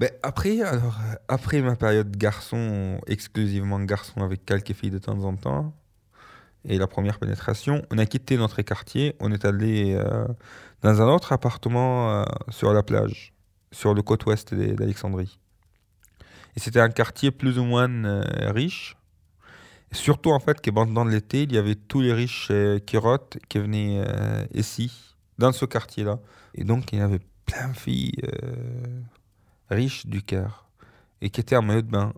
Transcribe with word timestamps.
Ben, 0.00 0.10
après, 0.22 0.62
alors, 0.62 0.98
après 1.28 1.60
ma 1.60 1.76
période 1.76 2.16
garçon, 2.16 2.98
exclusivement 3.06 3.78
garçon 3.80 4.22
avec 4.22 4.46
quelques 4.46 4.72
filles 4.72 4.90
de 4.90 4.98
temps 4.98 5.22
en 5.24 5.36
temps, 5.36 5.74
et 6.64 6.78
la 6.78 6.86
première 6.86 7.18
pénétration, 7.18 7.82
on 7.90 7.98
a 7.98 8.06
quitté 8.06 8.38
notre 8.38 8.62
quartier, 8.62 9.14
on 9.20 9.30
est 9.30 9.44
allé 9.44 9.94
euh, 9.94 10.26
dans 10.80 11.02
un 11.02 11.08
autre 11.14 11.34
appartement 11.34 12.22
euh, 12.22 12.24
sur 12.48 12.72
la 12.72 12.82
plage, 12.82 13.34
sur 13.72 13.92
le 13.92 14.00
côte 14.00 14.24
ouest 14.24 14.54
d'A- 14.54 14.72
d'Alexandrie. 14.72 15.38
Et 16.56 16.60
c'était 16.60 16.80
un 16.80 16.88
quartier 16.88 17.30
plus 17.30 17.58
ou 17.58 17.64
moins 17.64 17.90
euh, 18.06 18.22
riche. 18.52 18.96
Surtout 19.92 20.30
en 20.30 20.40
fait 20.40 20.62
que 20.62 20.70
pendant 20.70 21.04
l'été, 21.04 21.42
il 21.42 21.52
y 21.52 21.58
avait 21.58 21.74
tous 21.74 22.00
les 22.00 22.14
riches 22.14 22.48
euh, 22.50 22.78
Kirotes 22.78 23.36
qui 23.50 23.58
venaient 23.58 24.02
ici, 24.54 24.90
dans 25.36 25.52
ce 25.52 25.66
quartier-là. 25.66 26.20
Et 26.54 26.64
donc 26.64 26.90
il 26.94 27.00
y 27.00 27.02
avait 27.02 27.20
plein 27.44 27.68
de 27.68 27.76
filles 27.76 28.14
riches 29.70 30.06
du 30.06 30.22
Caire 30.22 30.66
et 31.22 31.30
qui 31.30 31.40
étaient 31.40 31.56
en 31.56 31.62
maillot 31.62 31.82
de 31.82 31.90
bain. 31.90 32.12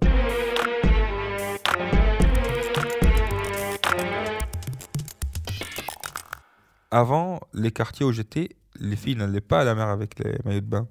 Avant, 6.90 7.40
les 7.54 7.70
quartiers 7.70 8.04
où 8.04 8.12
j'étais, 8.12 8.50
les 8.78 8.96
filles 8.96 9.16
n'allaient 9.16 9.40
pas 9.40 9.60
à 9.60 9.64
la 9.64 9.74
mer 9.74 9.88
avec 9.88 10.18
les 10.18 10.38
maillots 10.44 10.60
de 10.60 10.66
bain. 10.66 10.88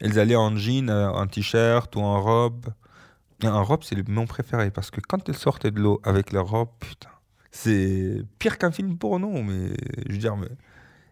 Elles 0.00 0.18
allaient 0.18 0.36
en 0.36 0.56
jean, 0.56 0.88
euh, 0.88 1.08
en 1.08 1.26
t-shirt 1.26 1.94
ou 1.96 2.00
en 2.00 2.20
robe. 2.20 2.66
Et 3.42 3.48
en 3.48 3.62
robe, 3.62 3.82
c'est 3.82 4.08
mon 4.08 4.26
préféré 4.26 4.70
parce 4.70 4.90
que 4.90 5.00
quand 5.00 5.28
elles 5.28 5.36
sortaient 5.36 5.70
de 5.70 5.80
l'eau 5.80 6.00
avec 6.02 6.32
leur 6.32 6.48
robe, 6.48 6.70
putain, 6.80 7.10
c'est 7.50 8.22
pire 8.38 8.56
qu'un 8.56 8.70
film 8.70 8.96
porno. 8.96 9.30
Mais 9.42 9.74
je 10.06 10.12
veux 10.12 10.18
dire, 10.18 10.36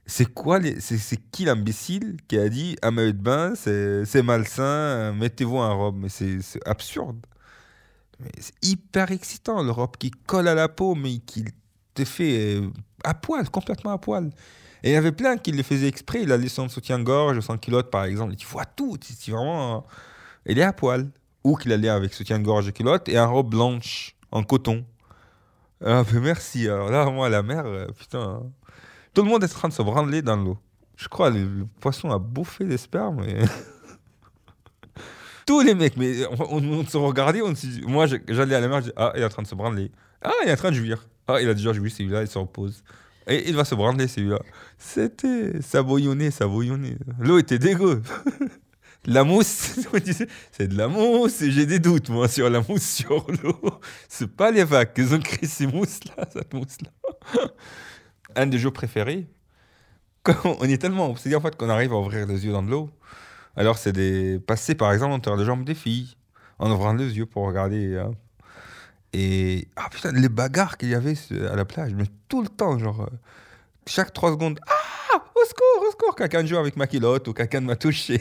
c'est 0.07 0.27
quoi 0.27 0.61
c'est, 0.81 1.31
qui 1.31 1.45
l'imbécile 1.47 2.19
qui 2.29 2.39
a 2.39 2.49
dit 2.49 2.77
un 2.83 2.91
maillot 2.91 3.13
de 3.13 3.19
bain, 3.19 3.55
c'est, 3.55 4.23
malsain, 4.23 4.63
euh, 4.63 5.13
mettez-vous 5.13 5.57
en 5.57 5.77
robe 5.79 5.97
Mais 5.99 6.09
c'est, 6.09 6.39
absurde. 6.67 7.19
C'est 8.39 8.55
hyper 8.63 9.11
excitant, 9.13 9.63
le 9.63 9.71
robe 9.71 9.97
qui 9.97 10.11
colle 10.11 10.49
à 10.49 10.55
la 10.55 10.69
peau, 10.69 10.95
mais 10.95 11.19
qui 11.19 11.45
te 11.95 12.05
fait 12.05 12.57
euh, 12.57 12.71
à 13.03 13.15
poil, 13.15 13.49
complètement 13.51 13.93
à 13.93 13.99
poil. 13.99 14.31
Et 14.83 14.91
il 14.91 14.93
y 14.93 14.97
avait 14.97 15.13
plein 15.13 15.39
qui 15.39 15.51
le 15.53 15.63
faisaient 15.63 15.89
exprès. 15.89 16.23
Il 16.23 16.33
allait 16.33 16.49
sans 16.49 16.69
soutien-gorge, 16.69 17.41
sans 17.41 17.57
culotte, 17.57 17.91
par 17.91 18.05
exemple. 18.05 18.37
Tu 18.37 18.47
vois 18.47 18.67
tout. 18.67 18.99
Tu 18.99 19.31
vraiment. 19.31 19.77
euh, 19.79 19.81
Il 20.47 20.59
est 20.59 20.63
à 20.63 20.73
poil. 20.75 21.11
Ou 21.43 21.57
qu'il 21.57 21.73
allait 21.73 21.89
avec 21.89 22.13
soutien-gorge 22.15 22.69
et 22.69 22.73
culotte 22.73 23.09
et 23.09 23.17
un 23.19 23.27
robe 23.27 23.51
blanche 23.51 24.15
en 24.31 24.43
coton. 24.43 24.85
Ah, 25.85 26.03
mais 26.13 26.21
merci. 26.21 26.69
Alors 26.69 26.91
là, 26.91 27.07
moi, 27.11 27.29
la 27.31 27.43
mer, 27.43 27.65
euh, 27.67 27.87
putain. 27.99 28.43
Tout 29.15 29.23
le 29.23 29.29
monde 29.29 29.45
est 29.45 29.53
en 29.53 29.59
train 29.59 29.69
de 29.69 29.73
se 29.73 29.83
branler 29.83 30.23
dans 30.23 30.37
l'eau. 30.37 30.59
Je 30.97 31.09
crois 31.09 31.31
le, 31.31 31.45
le 31.45 31.67
poisson 31.81 32.11
a 32.11 32.19
bouffé 32.19 32.65
des 32.65 32.77
spermes. 32.77 33.25
Tous 35.47 35.61
les 35.61 35.75
mecs, 35.75 35.97
mais 35.97 36.25
on, 36.39 36.59
on- 36.59 36.87
se 36.87 36.97
regardait. 36.97 37.43
On 37.43 37.55
se 37.55 37.67
moi, 37.87 38.07
j'allais 38.29 38.55
à 38.55 38.61
la 38.61 38.69
mer, 38.69 38.81
je 38.81 38.87
dis 38.87 38.93
Ah, 38.97 39.13
il 39.15 39.23
est 39.23 39.25
en 39.25 39.29
train 39.29 39.43
de 39.43 39.47
se 39.47 39.55
branler. 39.55 39.91
Ah, 40.23 40.33
il 40.43 40.49
est 40.49 40.53
en 40.53 40.57
train 40.57 40.71
de 40.71 40.77
jouir. 40.77 41.07
Ah, 41.29 41.41
il 41.41 41.49
a 41.49 41.55
déjà 41.55 41.73
joui 41.73 41.91
celui-là, 41.91 42.23
il 42.23 42.29
se 42.29 42.39
repose. 42.39 42.83
Et 43.27 43.49
il 43.49 43.57
va 43.57 43.65
se 43.65 43.75
branler 43.75 44.09
celui-là. 44.09 44.39
C'était. 44.79 45.61
Ça 45.61 45.83
bouillonnait, 45.83 46.31
ça 46.31 46.47
bouillonnait. 46.47 46.97
L'eau 47.19 47.39
était 47.39 47.59
dégueu. 47.59 48.03
La 49.07 49.23
mousse, 49.23 49.47
c'est 50.53 50.67
de 50.69 50.79
la 50.79 50.89
mousse. 50.89 51.43
J'ai 51.47 51.67
des 51.67 51.79
doutes, 51.79 52.09
moi, 52.09 52.27
sur 52.27 52.49
la 52.49 52.63
mousse 52.67 52.87
sur 52.89 53.27
l'eau. 53.43 53.61
C'est 54.09 54.35
pas 54.35 54.51
les 54.51 54.65
vagues 54.65 54.95
qu'ils 54.95 55.15
ont 55.15 55.19
créé 55.21 55.47
ces 55.47 55.67
mousses-là, 55.67 56.27
cette 56.33 56.55
mousse-là. 56.55 56.91
Un 58.37 58.47
des 58.47 58.59
jeux 58.59 58.71
préférés, 58.71 59.27
quand 60.23 60.35
on 60.45 60.65
est 60.65 60.79
tellement 60.81 61.11
obsédé 61.11 61.37
en 61.37 61.41
fait 61.41 61.57
qu'on 61.57 61.69
arrive 61.69 61.93
à 61.93 61.97
ouvrir 61.97 62.27
les 62.27 62.45
yeux 62.47 62.53
dans 62.53 62.63
de 62.63 62.71
l'eau. 62.71 62.91
Alors, 63.57 63.79
c'est 63.79 64.39
passer 64.47 64.75
par 64.75 64.93
exemple 64.93 65.13
entre 65.13 65.37
les 65.37 65.45
jambes 65.45 65.65
des 65.65 65.75
filles, 65.75 66.17
en 66.59 66.71
ouvrant 66.71 66.93
les 66.93 67.17
yeux 67.17 67.27
pour 67.27 67.47
regarder. 67.47 67.97
hein. 67.99 68.13
Et 69.13 69.69
ah 69.77 69.89
les 70.13 70.29
bagarres 70.29 70.77
qu'il 70.77 70.89
y 70.89 70.95
avait 70.95 71.15
à 71.49 71.55
la 71.55 71.65
plage, 71.65 71.95
mais 71.95 72.07
tout 72.29 72.43
le 72.43 72.49
temps, 72.49 72.79
genre 72.81 73.03
euh, 73.03 73.07
chaque 73.87 74.13
trois 74.13 74.33
secondes, 74.33 74.59
ah, 74.67 75.17
au 75.37 75.45
secours, 75.47 75.87
au 75.87 75.91
secours, 75.93 76.17
quelqu'un 76.17 76.45
joue 76.45 76.57
avec 76.57 76.77
ma 76.77 76.89
culotte 76.89 77.29
ou 77.29 77.33
quelqu'un 77.33 77.61
m'a 77.61 77.77
touché. 77.77 78.21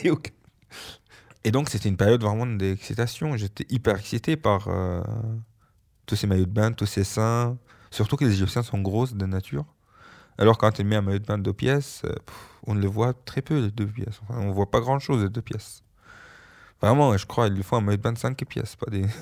Et 1.43 1.51
donc, 1.51 1.69
c'était 1.69 1.89
une 1.89 1.97
période 1.97 2.21
vraiment 2.21 2.45
d'excitation. 2.45 3.35
J'étais 3.37 3.65
hyper 3.69 3.97
excité 3.97 4.37
par 4.37 4.67
euh, 4.67 5.01
tous 6.05 6.15
ces 6.15 6.27
maillots 6.27 6.45
de 6.45 6.51
bain, 6.51 6.71
tous 6.71 6.85
ces 6.85 7.03
seins. 7.03 7.57
Surtout 7.89 8.15
que 8.15 8.25
les 8.25 8.31
Égyptiens 8.31 8.63
sont 8.63 8.79
grosses 8.81 9.15
de 9.15 9.25
nature. 9.25 9.65
Alors, 10.37 10.57
quand 10.57 10.71
tu 10.71 10.83
mets 10.83 10.95
un 10.95 11.01
maillot 11.01 11.19
de 11.19 11.25
bain 11.25 11.37
de 11.37 11.43
deux 11.43 11.53
pièces, 11.53 12.01
euh, 12.05 12.15
on 12.65 12.73
le 12.73 12.87
voit 12.87 13.13
très 13.13 13.41
peu, 13.41 13.59
les 13.59 13.71
deux 13.71 13.85
pièces. 13.87 14.19
Enfin, 14.23 14.39
on 14.39 14.51
voit 14.51 14.71
pas 14.71 14.79
grand 14.79 14.99
chose, 14.99 15.23
les 15.23 15.29
deux 15.29 15.41
pièces. 15.41 15.83
Vraiment, 16.81 17.15
je 17.17 17.25
crois, 17.25 17.47
il 17.47 17.53
lui 17.53 17.63
faut 17.63 17.75
un 17.75 17.81
maillot 17.81 17.97
de 17.97 18.01
bain 18.01 18.13
de 18.13 18.17
cinq 18.17 18.43
pièces, 18.45 18.75
pas 18.75 18.89
des. 18.91 19.05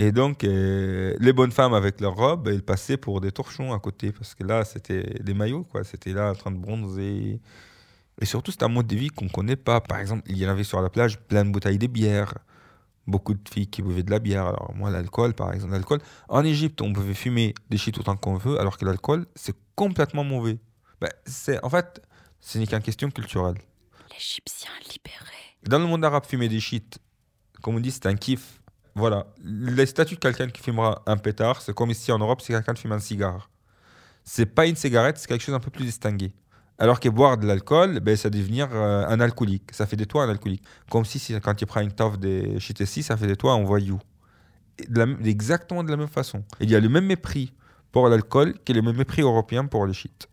Et 0.00 0.12
donc, 0.12 0.44
euh, 0.44 1.16
les 1.18 1.32
bonnes 1.32 1.50
femmes 1.50 1.74
avec 1.74 2.00
leurs 2.00 2.14
robes, 2.14 2.46
elles 2.46 2.62
passaient 2.62 2.96
pour 2.96 3.20
des 3.20 3.32
torchons 3.32 3.72
à 3.72 3.80
côté, 3.80 4.12
parce 4.12 4.34
que 4.34 4.44
là, 4.44 4.64
c'était 4.64 5.18
des 5.20 5.34
maillots, 5.34 5.64
quoi. 5.64 5.82
C'était 5.82 6.12
là 6.12 6.30
en 6.30 6.34
train 6.34 6.52
de 6.52 6.58
bronzer. 6.58 7.40
Et 8.20 8.24
surtout, 8.24 8.52
c'est 8.52 8.62
un 8.62 8.68
mode 8.68 8.86
de 8.86 8.96
vie 8.96 9.08
qu'on 9.08 9.28
connaît 9.28 9.56
pas. 9.56 9.80
Par 9.80 9.98
exemple, 9.98 10.22
il 10.26 10.38
y 10.38 10.46
en 10.46 10.50
avait 10.50 10.64
sur 10.64 10.80
la 10.80 10.90
plage 10.90 11.18
plein 11.20 11.44
de 11.44 11.50
bouteilles 11.50 11.78
de 11.78 11.86
bière. 11.88 12.34
Beaucoup 13.08 13.32
de 13.32 13.48
filles 13.48 13.66
qui 13.66 13.82
buvaient 13.82 14.02
de 14.02 14.10
la 14.10 14.18
bière. 14.18 14.46
Alors, 14.46 14.72
moi, 14.76 14.90
l'alcool, 14.90 15.32
par 15.34 15.52
exemple, 15.52 15.72
l'alcool. 15.72 16.00
En 16.28 16.44
Égypte, 16.44 16.80
on 16.82 16.92
pouvait 16.92 17.14
fumer 17.14 17.54
des 17.70 17.78
shit 17.78 17.96
autant 17.98 18.16
qu'on 18.16 18.36
veut, 18.36 18.60
alors 18.60 18.76
que 18.76 18.84
l'alcool, 18.84 19.26
c'est 19.34 19.56
complètement 19.74 20.24
mauvais. 20.24 20.58
Ben, 21.00 21.08
c'est, 21.24 21.62
en 21.64 21.70
fait, 21.70 22.02
ce 22.38 22.58
n'est 22.58 22.66
qu'une 22.66 22.82
question 22.82 23.10
culturelle. 23.10 23.56
L'Égyptien 24.12 24.70
libéré. 24.82 25.36
Dans 25.62 25.78
le 25.78 25.86
monde 25.86 26.04
arabe, 26.04 26.26
fumer 26.26 26.48
des 26.48 26.60
shit, 26.60 26.98
comme 27.62 27.76
on 27.76 27.80
dit, 27.80 27.90
c'est 27.90 28.06
un 28.06 28.14
kiff. 28.14 28.60
Voilà. 28.94 29.26
Le 29.42 29.86
statut 29.86 30.16
de 30.16 30.20
quelqu'un 30.20 30.48
qui 30.48 30.60
fumera 30.60 31.02
un 31.06 31.16
pétard, 31.16 31.62
c'est 31.62 31.74
comme 31.74 31.90
ici 31.90 32.12
en 32.12 32.18
Europe, 32.18 32.42
c'est 32.42 32.52
quelqu'un 32.52 32.74
qui 32.74 32.82
fume 32.82 32.92
un 32.92 33.00
cigare. 33.00 33.50
C'est 34.22 34.46
pas 34.46 34.66
une 34.66 34.76
cigarette, 34.76 35.16
c'est 35.16 35.28
quelque 35.28 35.42
chose 35.42 35.54
un 35.54 35.60
peu 35.60 35.70
plus 35.70 35.86
distingué. 35.86 36.34
Alors 36.78 37.00
que 37.00 37.08
boire 37.08 37.36
de 37.38 37.46
l'alcool, 37.46 37.98
ben, 38.00 38.16
ça 38.16 38.30
devenir 38.30 38.68
euh, 38.72 39.04
un 39.06 39.20
alcoolique. 39.20 39.64
Ça 39.72 39.86
fait 39.86 39.96
de 39.96 40.04
toi 40.04 40.24
un 40.24 40.30
alcoolique. 40.30 40.62
Comme 40.88 41.04
si, 41.04 41.34
quand 41.42 41.54
tu 41.54 41.66
prends 41.66 41.80
une 41.80 41.92
toffe 41.92 42.18
de 42.18 42.56
ici, 42.80 43.02
ça 43.02 43.16
fait 43.16 43.26
de 43.26 43.34
toi 43.34 43.54
un 43.54 43.64
voyou. 43.64 43.98
Exactement 45.24 45.82
de 45.82 45.90
la 45.90 45.96
même 45.96 46.08
façon. 46.08 46.44
Il 46.60 46.70
y 46.70 46.76
a 46.76 46.80
le 46.80 46.88
même 46.88 47.06
mépris 47.06 47.52
pour 47.90 48.08
l'alcool 48.08 48.54
que 48.64 48.72
le 48.72 48.82
même 48.82 48.96
mépris 48.96 49.22
européen 49.22 49.66
pour 49.66 49.86
le 49.86 49.92
shit. 49.92 50.28